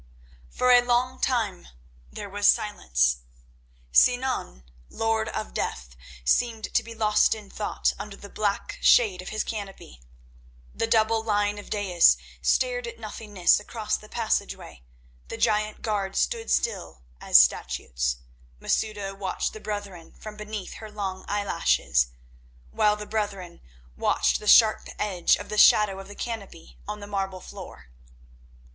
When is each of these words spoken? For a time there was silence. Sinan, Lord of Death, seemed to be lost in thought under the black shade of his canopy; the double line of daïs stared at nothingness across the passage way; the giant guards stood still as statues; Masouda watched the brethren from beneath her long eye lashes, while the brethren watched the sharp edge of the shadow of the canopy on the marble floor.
For 0.49 0.71
a 0.71 0.83
time 1.21 1.67
there 2.11 2.27
was 2.27 2.47
silence. 2.47 3.17
Sinan, 3.91 4.63
Lord 4.89 5.29
of 5.29 5.53
Death, 5.53 5.95
seemed 6.25 6.73
to 6.73 6.81
be 6.81 6.95
lost 6.95 7.35
in 7.35 7.51
thought 7.51 7.93
under 7.99 8.17
the 8.17 8.27
black 8.27 8.79
shade 8.81 9.21
of 9.21 9.29
his 9.29 9.43
canopy; 9.43 10.01
the 10.73 10.87
double 10.87 11.23
line 11.23 11.59
of 11.59 11.69
daïs 11.69 12.17
stared 12.41 12.87
at 12.87 12.97
nothingness 12.97 13.59
across 13.59 13.95
the 13.95 14.09
passage 14.09 14.55
way; 14.55 14.81
the 15.27 15.37
giant 15.37 15.83
guards 15.83 16.17
stood 16.17 16.49
still 16.49 17.03
as 17.19 17.39
statues; 17.39 18.15
Masouda 18.59 19.13
watched 19.13 19.53
the 19.53 19.59
brethren 19.59 20.13
from 20.13 20.35
beneath 20.35 20.73
her 20.81 20.89
long 20.89 21.25
eye 21.27 21.43
lashes, 21.43 22.07
while 22.71 22.95
the 22.95 23.05
brethren 23.05 23.61
watched 23.95 24.39
the 24.39 24.47
sharp 24.47 24.87
edge 24.97 25.35
of 25.35 25.49
the 25.49 25.59
shadow 25.59 25.99
of 25.99 26.07
the 26.07 26.15
canopy 26.15 26.79
on 26.87 27.01
the 27.01 27.05
marble 27.05 27.39
floor. 27.39 27.91